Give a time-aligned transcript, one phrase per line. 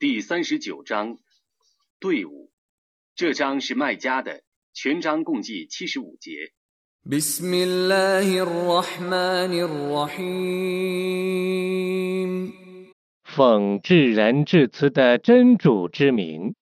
[0.00, 1.18] 第三十九章
[2.00, 2.50] 队伍。
[3.14, 4.40] 这章是卖家的，
[4.72, 6.52] 全章共计七十五节。
[13.24, 16.54] 奉至仁至慈的真主之名。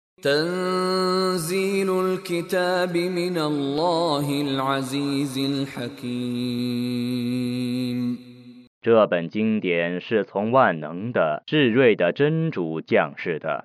[8.80, 13.64] 这本经典是从万能的、至睿的真主降世的。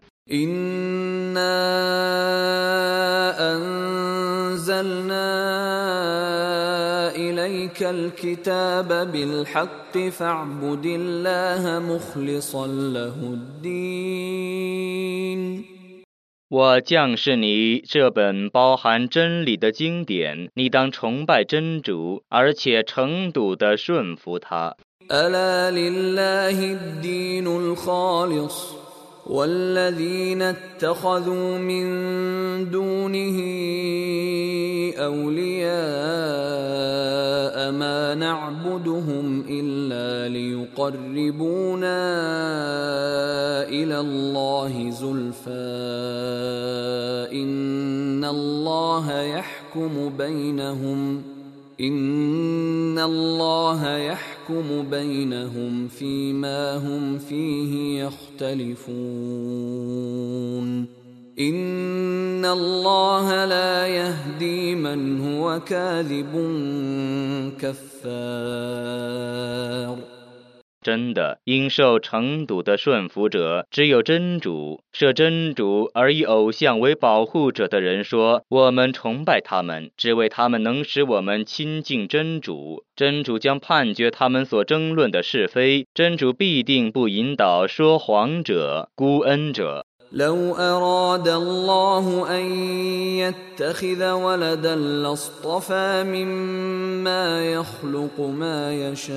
[16.50, 24.76] 我降示你这本包含真理的经典，你当崇拜真主，而且诚笃的顺服他。
[29.28, 31.86] والذين اتخذوا من
[32.70, 33.38] دونه
[34.98, 35.74] أولياء
[37.72, 42.04] ما نعبدهم إلا ليقربونا
[43.70, 45.54] إلى الله زلفى
[47.34, 51.24] إن الله يحكم بينهم
[51.82, 58.94] ان الله يحكم بينهم فيما هم فيه يختلفون
[61.40, 66.34] ان الله لا يهدي من هو كاذب
[67.60, 68.94] كفار
[70.84, 74.84] 真的，应受成笃的顺服者只有真主。
[74.92, 82.84] 设真主而以偶像为保护者的人说：“我们崇拜他们，只为他们能使我们亲近真主。
[82.96, 85.88] 真主将判决他们所争论的是非。
[85.96, 92.46] 真主必定不引导说谎者、孤恩者。” لو أراد الله أن
[93.18, 99.14] يتخذ ولدا لاصطفى مما يخلق ما يشاء.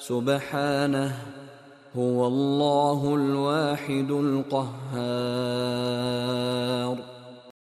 [0.00, 1.12] سبحانه
[1.98, 4.78] هو الله الواحد القهار.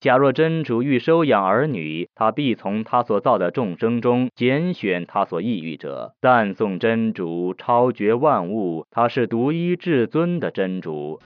[0.01, 6.13] 假若真主欲收养儿女，他必从他所造的众生中拣选他所抑郁者。
[6.21, 11.19] 赞颂真主，超绝万物，他是独一至尊的真主。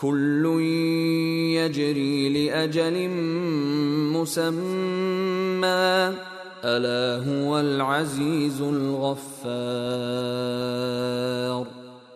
[0.00, 0.44] كل
[1.56, 3.08] يجري لأجل
[4.12, 5.92] مسمى
[6.64, 9.82] ألا هو العزيز الغفار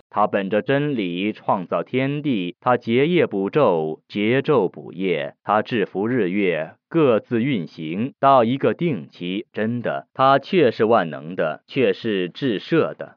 [0.08, 9.44] 他本着真理创造天地，他结夜补昼，结昼补夜，他制服日月，各自运行到一个定期。
[9.52, 13.16] 真的，他却是万能的，却是至赦的。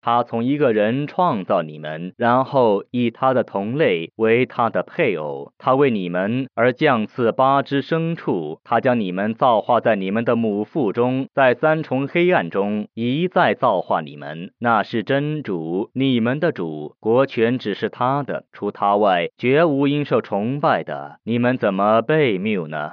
[0.00, 5.52] 他从一个人创造你们，然后以他的同类为他的配偶。
[5.58, 14.52] 他为你们而降赐八只牲畜，他将你们造化在你们的母腹中，在三重黑暗中一再造化你们。
[14.58, 21.18] 那是真主，你们的主，国权只是他的，除他外绝无应受崇拜的。
[21.24, 22.92] 你们怎么被谬呢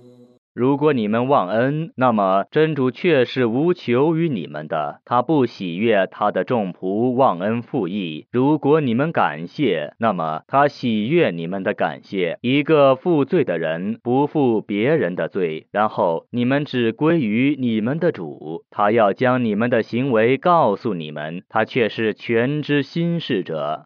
[0.53, 8.27] 如果你们忘恩，那么真主却是无求于你们的，他不喜悦他的众仆忘恩负义。
[8.31, 12.37] 如果你们感谢，那么他喜悦你们的感谢。
[12.41, 23.85] 一个负罪的人不负别人的罪，然后你们只归于你们的主，他要将你们的行为告诉你们，他却是全知心事者。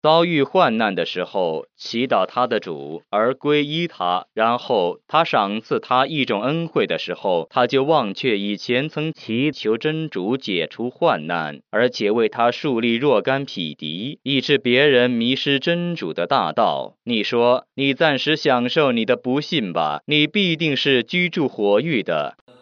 [0.00, 16.94] 遭遇患难的时候，祈祷他的主而皈依他，然后他赏赐他一种恩惠的时候，他就忘却以前曾祈求真主解除患难，而且为他树立若干匹敌，以致别人迷失真主的大道。
[17.02, 22.36] 你说，你暂时享受你的不幸吧，你必定是居住火狱的。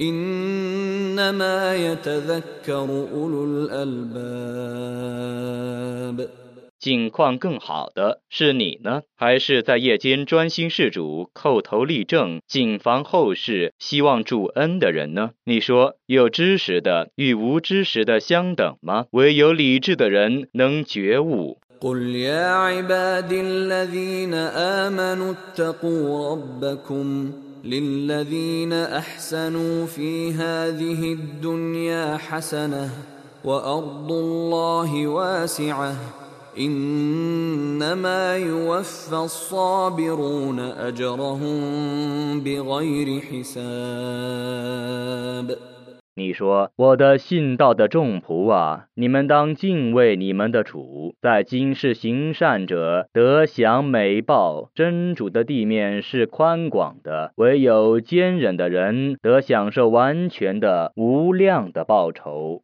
[0.00, 4.64] إنما يتذكر أولو الألباب
[6.80, 15.30] 境况更好的是你呢，还是在夜间专心事主、叩头立正、谨防后事、希望主恩的人呢？
[15.44, 19.06] 你说有知识的与无知识的相等吗？
[19.12, 21.58] 唯有理智的人能觉悟。
[21.80, 27.32] قل يا عبادي الذين آمنوا اتقوا ربكم
[27.63, 32.89] للذين أحسنوا في هذه الدنيا حسنة
[33.43, 35.95] وأرض الله واسعة
[36.59, 41.59] إنما يوفى الصابرون أجرهم
[42.43, 43.59] بغير حساب
[46.19, 54.69] 你说：“我的信道的众仆啊，你们当敬畏你们的主，在今世行善者得享美报。
[54.75, 62.61] 真主的地面是宽广的，唯有坚忍的人得享受完全的、无量的报酬。”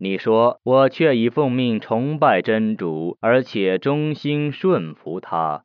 [0.00, 5.60] 你说我却已奉命崇拜真主，而且忠心顺服他。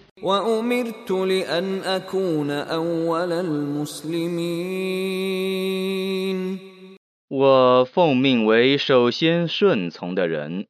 [7.30, 10.66] 我奉命为首先顺从的人。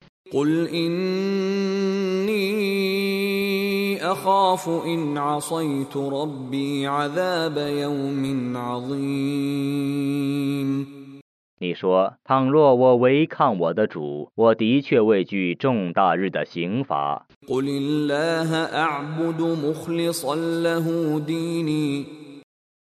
[11.63, 17.25] 你说倘若我违抗我的主我的确畏惧重大日的刑罚。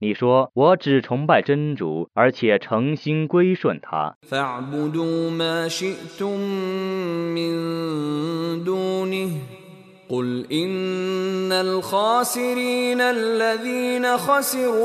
[0.01, 4.17] 你说我只崇拜真主而且诚心归顺他。
[10.13, 14.83] قل إن الخاسرين الذين خسروا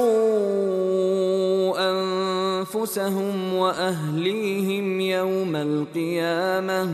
[1.91, 6.89] أنفسهم وأهليهم يوم القيامة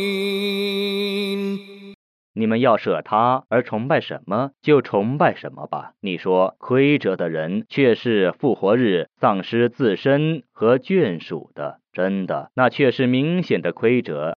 [2.38, 5.90] 你们要舍他而崇拜什么，就崇拜什么吧。
[6.00, 14.36] 你说亏折的人却是复活日丧失自身和眷属的，真的，那却是明显的亏折。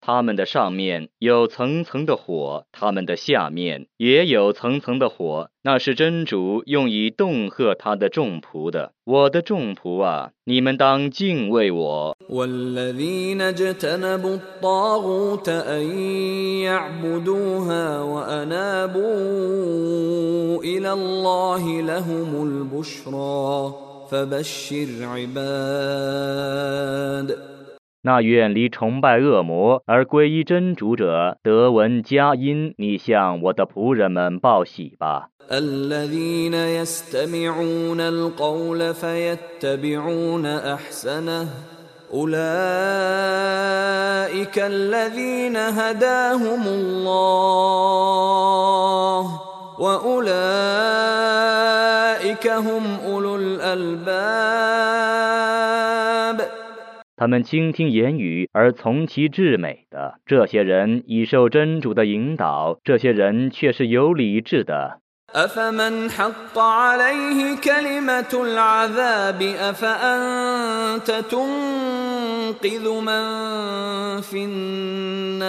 [0.00, 8.92] 他们的上面有层层的火，他们的下面也有层层的火，那是真主用以恫吓他的众仆的。
[9.04, 12.16] 我的众仆啊，你们当敬畏我。
[24.13, 25.05] والذين اجتنبوا الطاغوت أن يعبدوها وأنابوا إلى الله لهم البشرى فبشر
[27.05, 27.53] عباد
[28.05, 32.73] 那远离崇拜恶魔而皈依真主者，得闻佳音。
[32.77, 35.29] 你向我的仆人们报喜吧。
[35.51, 41.47] الذين يستمعون القول فيتبعون أحسنه
[42.13, 42.39] أولئك
[44.59, 47.63] الذين هداهم الله
[49.79, 50.35] وأولئك
[52.47, 54.43] هم أولو الألباب
[57.15, 64.99] 他们倾听言语而从其至美的，这些人已受真主的引导，这些人却是有理智的。
[65.33, 73.23] أفمن حق عليه كلمة العذاب أفأنت تنقذ من
[74.21, 75.43] في النار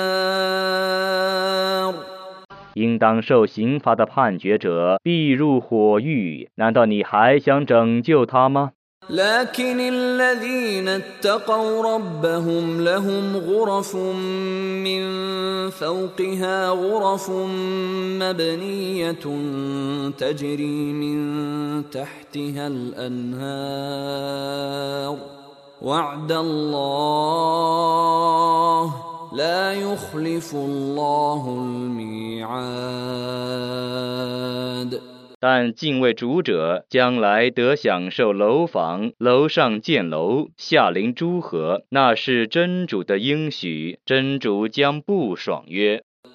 [2.79, 8.73] 应当受刑罚的判决者必入火狱，难道你还想拯救他吗？
[9.11, 13.97] لكن الذين اتقوا ربهم لهم غرف
[14.87, 15.03] من
[15.71, 17.31] فوقها غرف
[18.21, 19.13] مبنية
[20.19, 21.17] تجري من
[21.91, 23.45] تحتها الأنهار
[25.83, 28.95] وعد الله
[29.33, 32.55] لا يخلف الله الميعاد
[35.41, 46.03] 但敬畏主者将来得享受楼房，楼上建楼，下临诸河，那是真主的应许，真主将不爽约。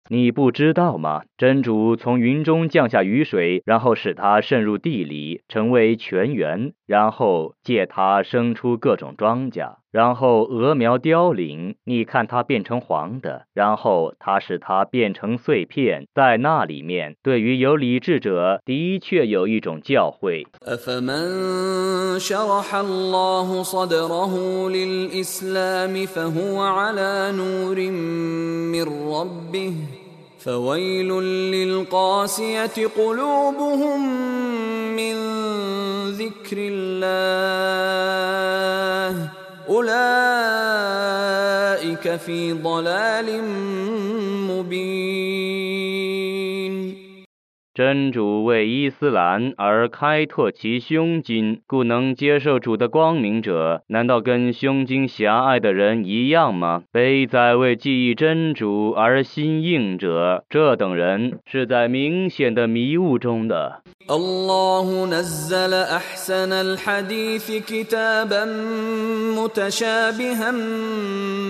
[0.08, 1.22] 你不知道吗？
[1.38, 20.47] 真主从云中降下雨水，然后使它渗入地里，成为泉源， 然后借它生出各种庄稼，然后鹅苗凋零，你看它变成黄的，然后它使它变成碎片，在那里面，对于有理智者，的确有一种教诲。
[30.47, 31.09] فويل
[31.51, 33.99] للقاسية قلوبهم
[34.95, 35.15] من
[36.11, 37.97] ذكر الله.
[39.69, 40.05] أولئك
[42.15, 43.43] في ضلال
[44.47, 45.67] مبين.
[47.76, 56.82] 真主为伊斯兰而开拓其胸襟，故能接受主的光明者，难道跟胸襟狭隘的人一样吗？
[56.92, 63.80] 悲哉为记忆真主而心硬者，这等人是在明显的迷雾中的。
[64.10, 68.44] الله نزل احسن الحديث كتابا
[69.38, 70.50] متشابها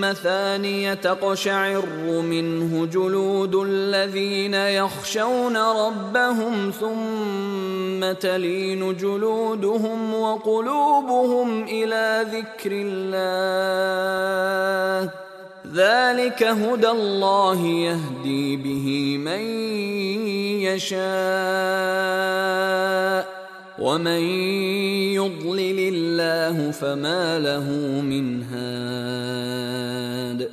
[0.00, 1.82] مثانية تقشعر
[2.23, 6.12] منه جلود الذين يخشون ربهم
[6.71, 13.17] ثم تلين جلودهم وقلوبهم إلى ذكر الله.
[15.74, 19.41] ذلك هدى الله يهدي به من
[20.62, 20.97] يشاء.
[23.79, 24.21] ومن
[25.13, 27.71] يضلل الله فما له
[28.01, 30.50] من هاد.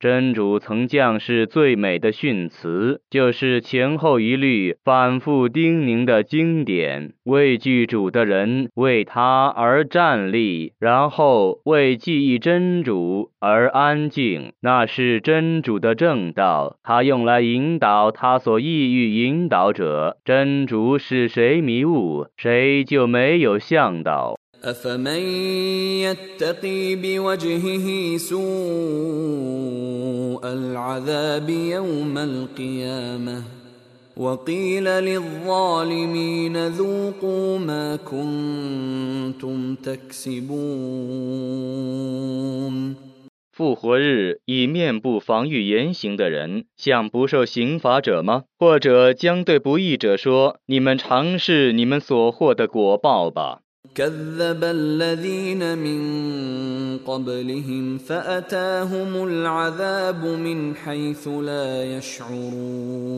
[0.00, 7.14] 真主曾降示最美的训词，就是前后一律反复叮咛的经典。
[7.24, 16.76] 畏惧主的人为他而站立，然后为记忆真主而安静，那是真主的正道。
[16.84, 20.16] 他用来引导他所意欲引导者。
[20.24, 24.37] 真主使谁迷雾，谁就没有向导。
[24.63, 25.19] أفمن
[26.07, 28.43] يتقي بوجهه سوء
[30.43, 33.43] العذاب يوم القيامة
[34.17, 40.53] وقيل للظالمين ذوقوا ما كنتم تكسبون
[43.51, 48.45] 复活日以面部防御言行的人，像不受刑罚者吗？
[48.57, 53.59] 或者将对不义者说：“你们尝试你们所获的果报吧。”
[53.95, 56.01] كذب الذين من
[56.97, 63.13] قبلهم فأتاهم العذاب من حيث لا يشعرون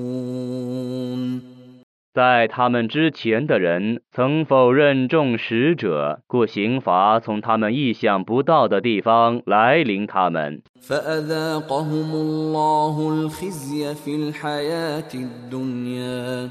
[2.15, 10.61] 在他们之前的人曾否认众使者，故刑罚从他们意想不到的地方来临他们。
[10.81, 16.49] فأذاقهم الله الخزي في الحياة الدنيا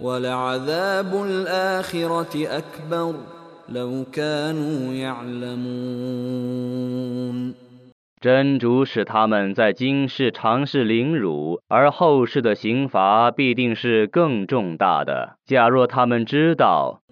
[0.00, 3.14] ولعذاب الآخرة أكبر
[3.70, 6.46] لو كانوا يعلمون
[8.18, 15.36] 真主使他们在今世尝试凌辱，而后世的刑罚必定是更重大的。
[15.44, 17.02] 假若他们知道，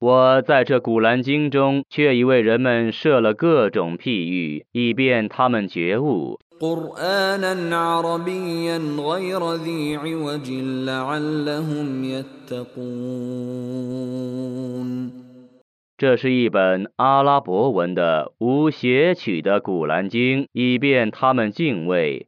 [0.00, 6.38] 我在这古兰经中，却已为人们设了各种譬喻，以便他们觉悟。
[15.96, 22.27] 这是一本阿拉伯文的无邪曲的古兰经，以便他们敬畏。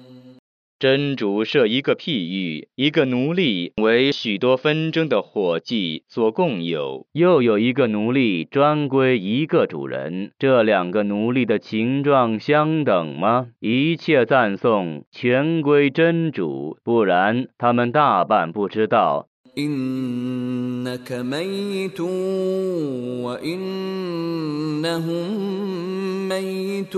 [0.80, 10.32] 真主设一个譬喻，一个奴隶为许多纷争的伙计所共有，又有一个奴隶专归一个主人。
[10.38, 13.48] 这两个奴隶的情状相等吗？
[13.60, 19.28] 一切赞颂全归真主，不然他们大半不知道。
[19.56, 22.00] إنك ميت
[23.24, 25.08] وإنهم
[26.28, 26.96] ميتون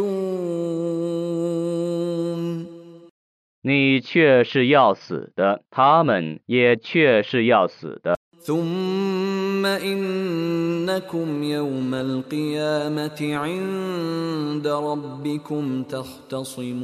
[3.62, 8.16] 你却是要死的，他们也却是要死的。
[8.40, 16.78] ثم إنكم يوم القيامة عند ربكم تختصمون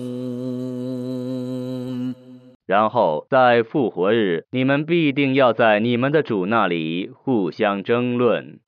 [2.69, 8.59] 然后在复活日，你们必定要在你们的主那里互相争论。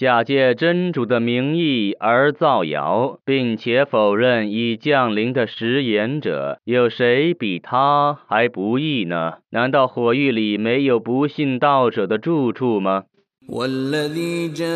[0.00, 9.38] 假借真主的名义而造谣，并且否认已降临的食言者，有谁比他还不义呢？
[9.50, 13.04] 难道火狱里没有不信道者的住处吗？
[13.48, 14.66] والذي جاء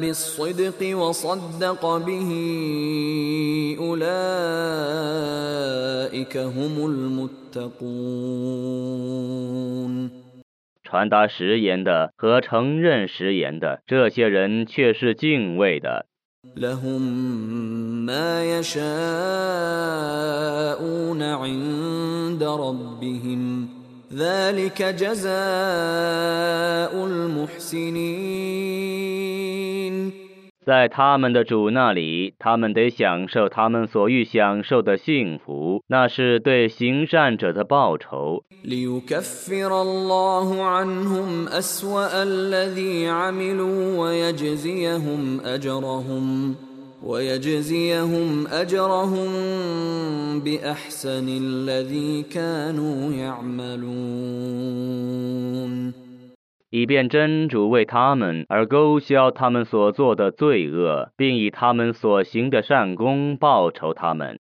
[0.00, 2.30] بالصدق وصدق به
[3.80, 4.14] أولئك
[6.36, 7.84] هم المتقون
[10.88, 16.06] 传达食言的和承认食言的，这些人却是敬畏的。
[16.56, 17.00] لهم
[18.04, 18.82] ما يشاءون
[21.22, 23.68] عند ربهم
[24.12, 25.32] ذلك جزاء
[27.06, 28.04] المحسنين
[30.69, 38.43] 在他们的主那里，他们得享受他们所欲享受的幸福，那是对行善者的报酬。
[56.71, 64.39] 以便真主为他们而勾销他们所做的罪恶，并以他们所行的善功报酬他们。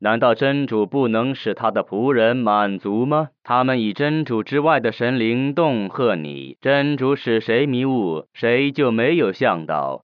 [0.00, 3.30] 难道真主不能使他的仆人满足吗？
[3.42, 10.02] 他们以真主之外的神灵恫吓你，真主使谁迷雾，谁就没有向导。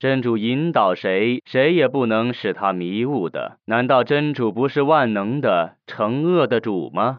[0.00, 3.58] 真主引导谁，谁也不能使他迷雾的。
[3.66, 7.18] 难道真主不是万能的、惩恶的主吗？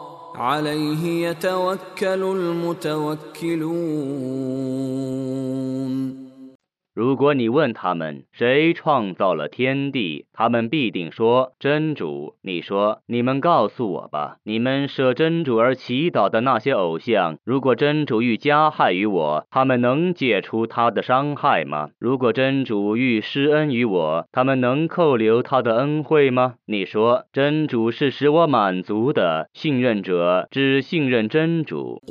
[0.35, 3.81] عليه يتوكل المتوكلون.
[6.93, 12.35] 如果你问他们谁创造了天地，他们必定说真主。
[12.41, 21.91] 你说你们告诉我吧，你们舍真主而祈祷的那些偶像，如果真主欲加害于我，他们能解除他的伤害吗？
[21.97, 26.55] 如果真主欲施恩于我，他们能扣留他的恩惠吗？
[26.65, 32.01] 你说真主是使我满足的，信任者只信任真主。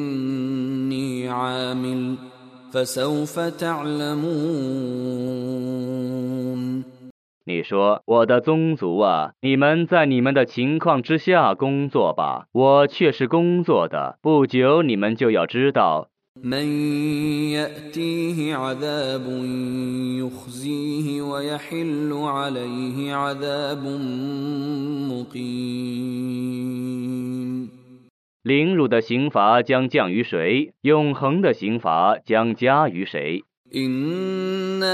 [0.00, 2.16] قل يا قوم اعملوا على مكانتكم إني عامل
[2.72, 4.36] فسوف تعلمون
[7.48, 14.18] 你说：“我的宗族啊，你们在你们的情况之下工作吧，我却是工作的。
[14.20, 16.08] 不久你们就要知道，
[28.42, 33.42] 凌辱的刑罚将降于谁，永恒的刑罚将加于谁。
[33.74, 34.86] إنا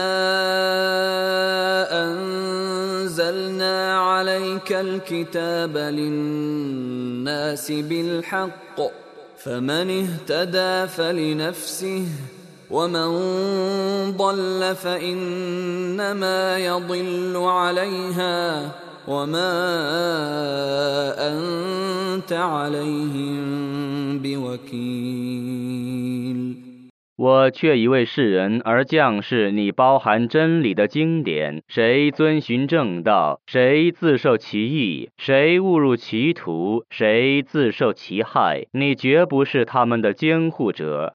[1.93, 8.81] أنزلنا عليك الكتاب للناس بالحق
[9.37, 12.07] فمن اهتدى فلنفسه
[12.71, 13.11] ومن
[14.17, 18.71] ضل فإنما يضل عليها
[19.09, 19.53] وما
[21.19, 25.53] أنت عليهم بوكيل
[27.15, 41.15] 我却已为世人而降示你包含真理的经典，谁遵循正道，谁自受其益，谁误入歧途，谁自受其害，你绝不是他们的监护者。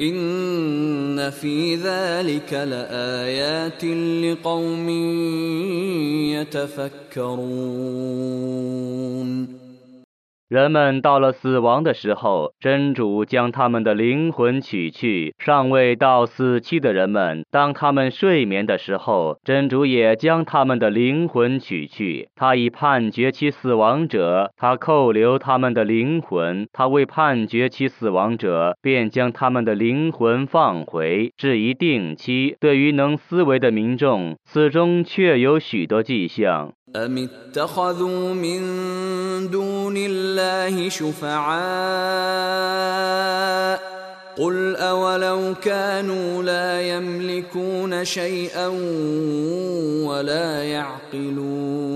[0.00, 3.84] إن في ذلك لآيات
[4.24, 4.88] لقوم
[6.34, 8.04] يتفكرون
[10.54, 22.28] 人们到了死亡的时候，真主将他们的灵魂取去；尚未到死期的人们，当他们睡眠的时候，真主也将他们的灵魂取去。
[22.36, 32.56] 他已判决其死亡者，他扣留他们的灵魂；他未判决其死亡者，便将他们的灵魂放回，至一定期。
[32.60, 36.74] 对于能思维的民众，此中确有许多迹象。
[36.95, 38.59] أم اتخذوا من
[39.51, 41.59] دون الله شفعاء
[44.37, 48.67] قل أولو كانوا لا يملكون شيئا
[50.07, 51.89] ولا يعقلون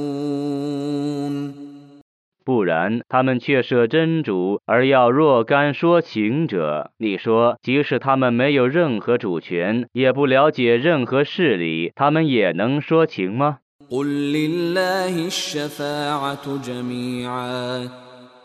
[2.46, 6.92] 不然他们却舍真主而要若干说情者。
[6.98, 13.60] 你说，即使他们没有任何主权，也不了解任何事理，他们也能说情吗？
[13.90, 17.90] قل لله الشفاعة جميعا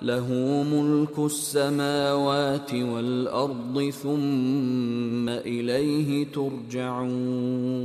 [0.02, 0.26] له
[0.62, 7.78] ملك السماوات والأرض ثم إليه ترجعون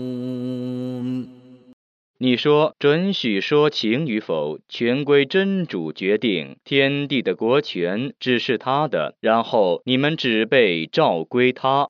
[2.20, 6.56] 你说准许说情与否，全归真主决定。
[6.64, 11.90] 天地的国权只是他的，然后你们只被召归他。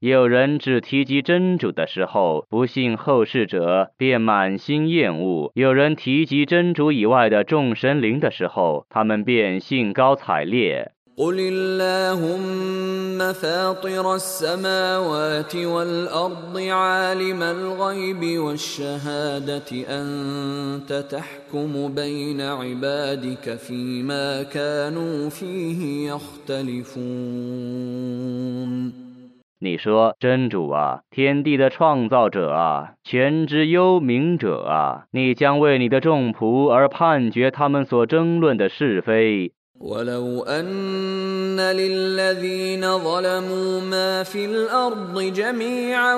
[0.00, 10.92] 有人只提及真主的时候，不信后世者便满心厌恶；有人提及真主以外的众神灵的时候，他们便兴高采烈。
[11.18, 26.12] قل اللهم فاطر السماوات والأرض عالم الغيب والشهادة أنت تحكم بين عبادك فيما كانوا فيه
[26.12, 27.06] يختلفون
[29.60, 39.52] 你说，真主啊，天地的创造者啊，全知幽冥者啊，你将为你的众仆而判决他们所争论的是非。
[39.78, 46.14] ولو أن للذين ظلموا ما في الأرض جميعا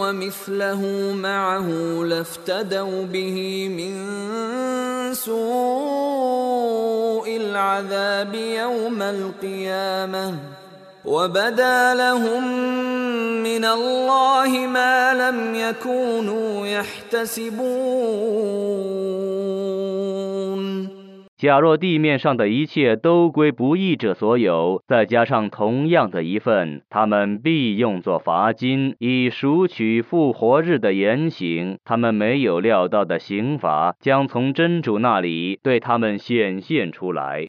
[0.00, 0.82] ومثله
[1.14, 1.68] معه
[2.04, 3.94] لافتدوا به من
[5.14, 6.56] سوء
[7.36, 10.34] العذاب يوم القيامة
[11.06, 12.42] وبدا لهم
[13.42, 18.12] من الله ما لم يكونوا يحتسبون
[21.42, 31.78] 假若地面上的一切都归不义者所有，再加上同样的一份，他们必用作罚金，以赎取复活日的言行。
[31.84, 37.48] 他们没有料到的刑罚将从真主那里对他们显现出来。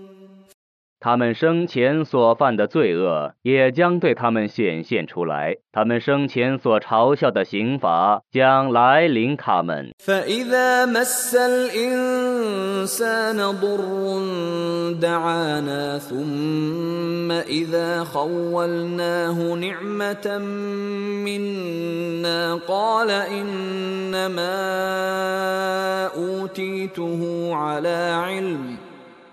[1.03, 9.95] 他们生前所犯的罪恶也将对他们显现出来，他们生前所嘲笑的刑罚将来临他们。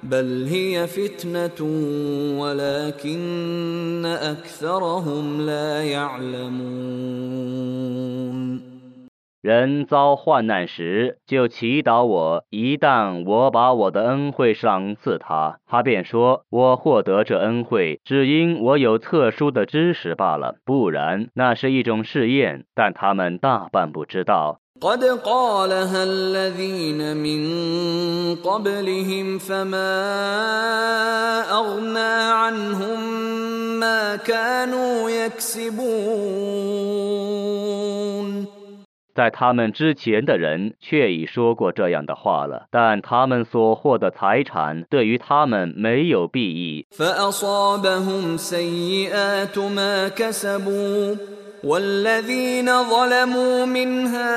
[0.09, 1.43] فإذا مس الإنسان ضر دعانا ثم إذا خولناه نعمة منا قال إنما أوتيته على علم
[1.43, 1.59] بل هي فتنة
[2.39, 6.73] ولكن أكثرهم لا يعلمون
[9.43, 12.45] 人遭患难时，就祈祷我。
[12.49, 20.55] 一旦我把我的恩惠赏赐他，他便说：“我获得这恩惠，只因我有特殊的知识罢了。
[20.63, 24.61] 不然，那是一种试验。”但他们大半不知道。
[24.81, 27.41] قد قالها الذين من
[28.35, 29.95] قبلهم فما
[31.51, 32.99] أغنى عنهم
[33.79, 36.43] ما كانوا يكسبون
[39.15, 46.87] 在他们之前的人却已说过这样的话了，但他们所获的财产对于他们没有裨益。
[51.64, 54.28] والذين ظلموا من هؤلاء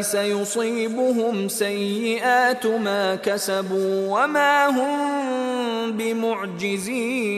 [0.00, 7.32] سيصيبهم سيئات ما كسبوا وما هم بمعجزين.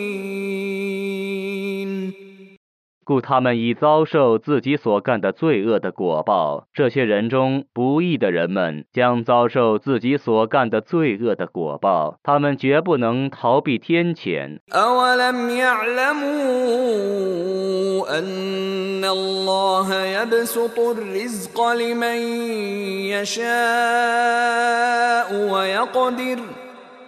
[3.04, 6.66] 故他们已遭受自己所干的罪恶的果报。
[6.72, 14.58] 这些人中不义的人们将遭受自己所干的罪恶的果报，他们绝不能逃避天谴。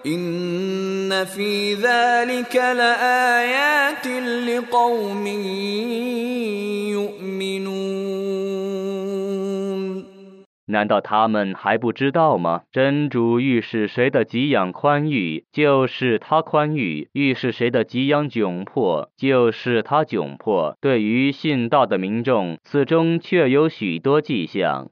[0.06, 4.08] إن في ذلك لآيات
[4.48, 5.28] لقوم
[6.98, 8.22] يؤمنون
[10.66, 12.62] 难道他们还不知道吗？
[12.72, 20.78] 真主欲使谁的给养宽裕，就是他宽裕；欲使谁的给养窘迫，就是他窘迫。
[20.80, 24.92] 对于信道的民众，此中确有许多迹象。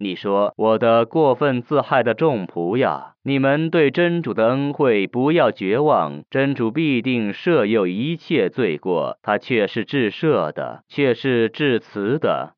[0.00, 12.52] 你说：“我的过分自害的众仆呀，你们对真主的恩惠不要绝望，真主必定赦宥一切罪过，他却是至赦的，却是至慈的。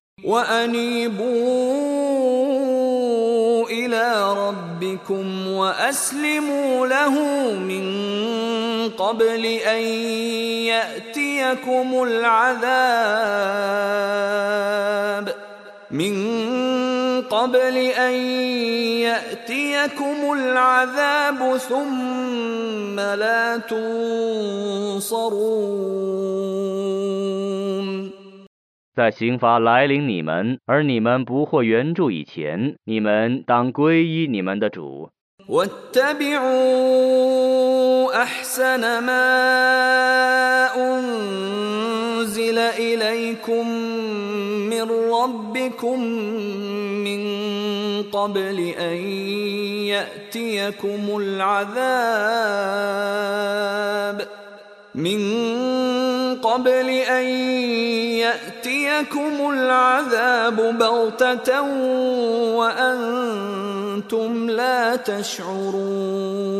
[17.29, 18.13] قبل ان
[19.01, 25.25] ياتيكم العذاب من قبل ان ياتيكم العذاب ثم لا تنصرون
[28.95, 35.09] 在刑罚来临你们，而你们不获援助以前，你们当皈依你们的主。
[35.47, 36.53] واتبعوا
[38.23, 43.65] احسن ما انزل اليكم
[44.84, 46.00] من ربكم
[47.04, 47.22] من
[48.02, 48.96] قبل أن
[49.86, 51.80] يأتيكم العذاب
[54.94, 55.20] من
[56.42, 57.24] قبل أن
[58.18, 61.62] يأتيكم العذاب بغتة
[62.56, 66.50] وأنتم لا تشعرون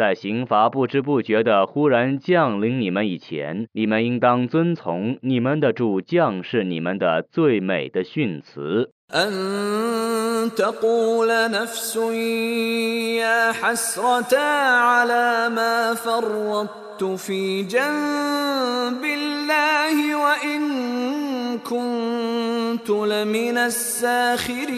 [0.00, 8.90] 在刑罚不知不觉的忽然降临你们以前，你们应当遵从你们的主降示你们的最美的训词。
[9.14, 11.96] أن تقول نفس
[13.22, 20.60] يا حسرة على ما فرطت في جنب الله وإن
[21.58, 24.76] كنت لمن الساخرين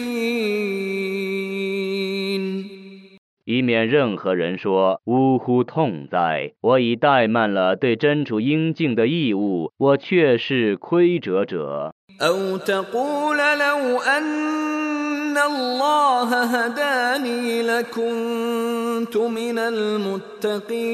[3.45, 11.93] 以免任何人说“呜呼痛哉”，我已怠慢了对真主应尽的义务，我却是亏折者。
[12.19, 20.89] أو تقول لو أن الله هداني لكنت من المتقين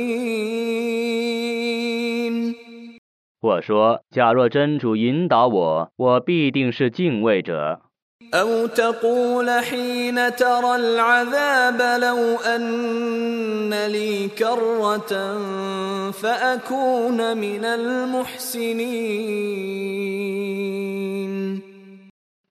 [3.42, 7.82] 或说，假若真主引导我，我必定是敬畏者。
[8.34, 15.12] أو تقول حين ترى العذاب لو أن لي كرة
[16.12, 18.86] فأكون من المحسنين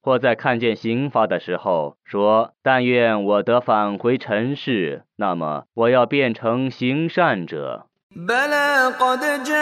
[0.03, 9.54] 或在看见刑罚的时候说：“但愿我得返回尘世，那么我要变成行善者。” بلى قد جاءتك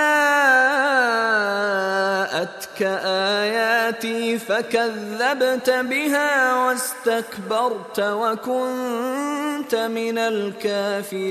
[3.05, 11.27] آياتي فكذبت بها واستكبرت وكنت من الكافرين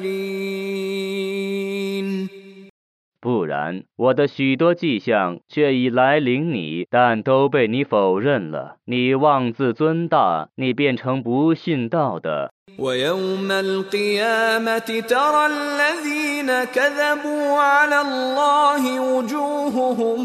[3.25, 8.77] 不然，我的许多迹象却已来临你，但都被你否认了。
[8.85, 12.51] 你妄自尊大，你变成不信道的。
[12.79, 20.19] ويوم القيامة ترى الذين كذبوا على الله وجوههم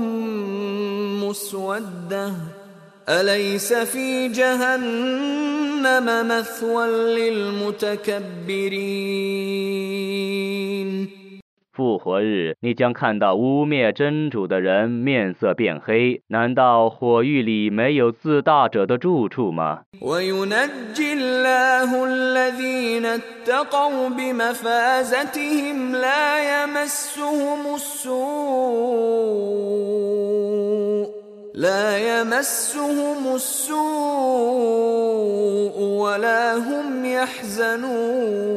[1.24, 2.34] مسودة
[3.08, 6.86] أليس في جهنم مثوى
[7.18, 8.06] للمتكبرين
[11.80, 16.22] 复活日，你将看到污蔑真主的人面色变黑。
[16.28, 19.82] 难道火狱里没有自大者的住处吗？
[20.00, 28.16] وينجي الله الذين اتقوا بمفازتهم لا يمسهم السوء
[31.54, 33.76] لا يمسهم السوء
[36.02, 38.56] ولا هم يحزنون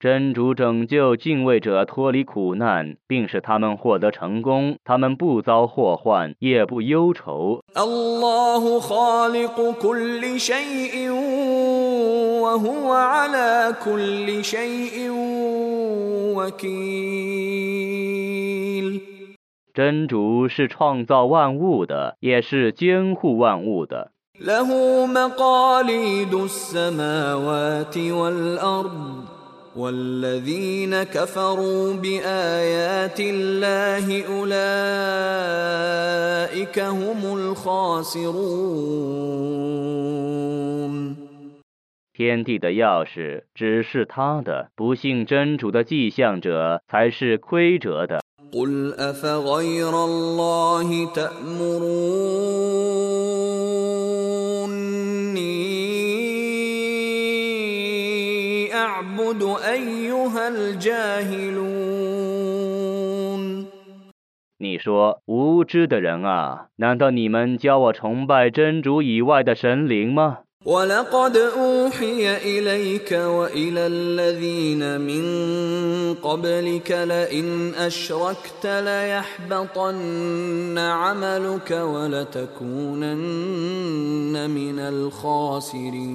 [0.00, 7.64] 真主拯救敬畏者脱离苦难，并使他们获得成功，他们不遭祸患，也不忧愁。
[19.74, 24.12] 真主是创造万物的，也是监护万物的。
[29.67, 34.79] له مقاليد السماوات والأرض والذين كفروا بآيات الله أولئك
[36.79, 38.33] هم الخاسرون
[42.15, 48.21] 天地的钥匙只是他的，不信真主的迹象者才是亏折的。
[48.53, 52.53] قل أفغير الله تأمروني
[58.97, 61.73] أعبد أيها الجاهلون
[64.59, 70.37] 你说无知的人啊，难道你们教我崇拜真主以外的神灵吗？
[70.65, 83.19] ولقد أوحي إليك وإلى الذين من قبلك لئن أشركت ليحبطن عملك ولتكونن
[84.49, 86.13] من الخاسرين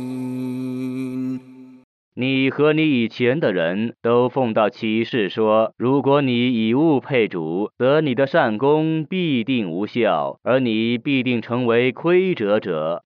[2.15, 13.03] 你和你以前的人都奉到启示说，如果你以物配主，则你的善功必定无效，而你必定成为亏折者。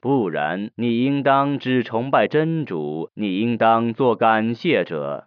[0.00, 5.26] 不然，你应当只崇拜真主，你应当做感谢者。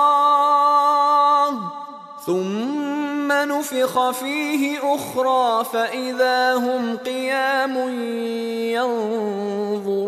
[3.50, 7.74] ثم نفخ فيه أخرى فإذا هم قيام
[8.70, 10.06] ينظرون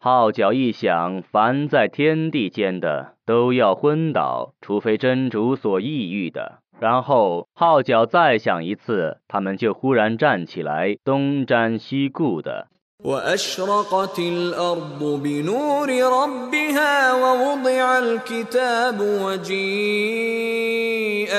[0.00, 6.60] 号角一响，凡在天地间的都要昏倒，除非真主所抑郁的。
[6.80, 12.68] 然后号角再响一次，他们就忽然站起来，东瞻西顾的。
[13.03, 15.89] وأشرقت الأرض بنور
[16.23, 19.67] ربها ووضع الكتاب وجيء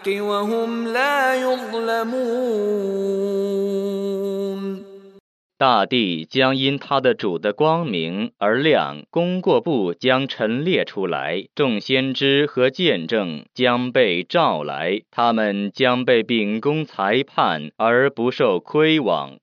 [5.57, 19.37] 大地将因他的主的光明而亮，功过簿将陈列出来，众先知和见证将被召来，他们将被秉公裁判而不受亏枉。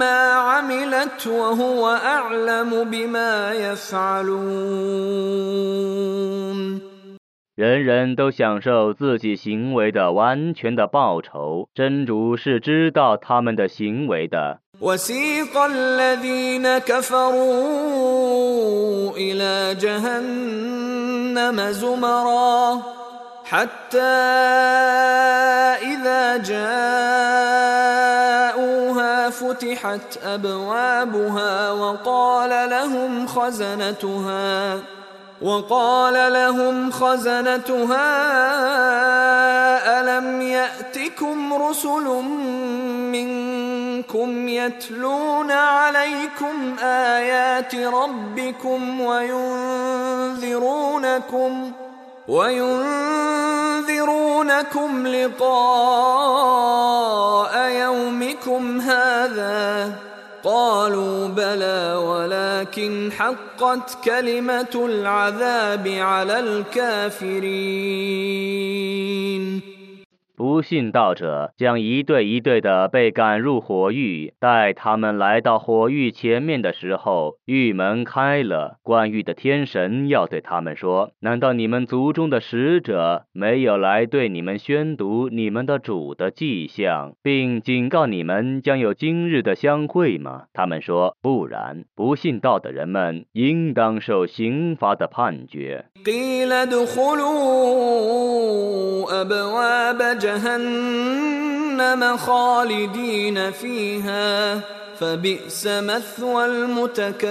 [0.00, 4.56] ما عملت وهو أعلم بما يفعلون
[7.56, 14.58] 人人都享受自己行为的完全的报酬，真主是知道他们的行为的。
[14.78, 17.46] وسيق الذين كفروا
[19.16, 22.82] إلى جهنم زمرا
[23.44, 23.98] حتى
[25.80, 27.89] إذا جاءوها
[29.41, 34.79] فتحت أبوابها وقال لهم خزنتها
[35.41, 38.11] وقال لهم خزنتها
[40.01, 42.03] ألم يأتكم رسل
[43.11, 49.01] منكم يتلون عليكم آيات ربكم
[50.31, 50.51] وينذرونكم
[52.27, 53.87] وينذرونكم
[55.07, 55.41] لقاء
[57.69, 59.95] يومكم هذا
[60.43, 67.51] قالوا بلى ولكن حقت كلمة العذاب على الكافرين
[70.41, 74.33] 不信道者将一对一对的被赶入火狱。
[74.39, 95.85] 待他们来到火狱前面的时候，狱门开了，关狱的天神要对他们说：“难道你们族中的使者没有来对你们宣读你们的主的迹象，并警告你们将有今日的相会吗？”他们说：“不然，不信道的人们应当受刑罚的判决。”
[100.30, 104.60] قيل ادخلوا أبواب جهنم خالدين فيها
[105.00, 107.26] فبئس مثوى المتكبرين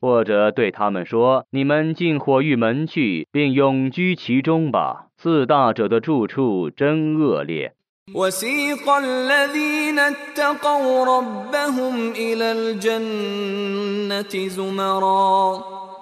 [0.00, 5.06] 或者对他们说：“你们进火狱门去，并永居其中吧。
[5.16, 7.72] 自大者的住处真恶劣。”
[8.14, 15.62] وسيق الذين اتقوا ربهم إلى الجنة زمرا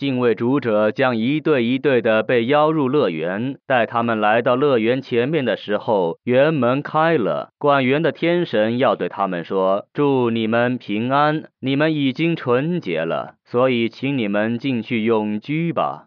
[0.00, 3.58] 敬畏主者将一对一对的被邀入乐园。
[3.66, 16.06] 待他们来到乐园前面的时候，园门开了，管园的天神要对他们说：“祝你们平安，你们已经纯洁了，所以请你们进去永居吧。”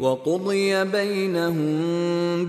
[0.00, 1.66] وقضي بينهم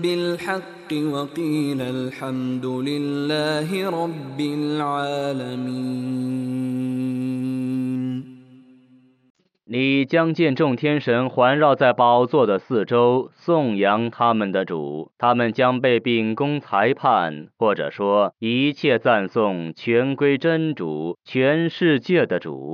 [0.02, 5.94] بالحق وقيل الحمد لله رب العالمين
[9.66, 15.10] 你将见众天神环绕在宝座的四周，颂扬他们的主。
[15.18, 22.62] 他们将被秉公裁判，或者说一切赞颂全归真主，全世界的主。